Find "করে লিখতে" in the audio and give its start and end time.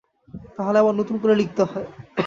1.17-1.63